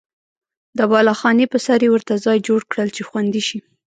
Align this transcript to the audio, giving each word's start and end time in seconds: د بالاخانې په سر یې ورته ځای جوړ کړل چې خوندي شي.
د 0.77 0.79
بالاخانې 0.91 1.45
په 1.51 1.57
سر 1.65 1.79
یې 1.85 1.89
ورته 1.91 2.13
ځای 2.25 2.37
جوړ 2.47 2.61
کړل 2.71 2.89
چې 2.95 3.01
خوندي 3.09 3.41
شي. 3.47 3.59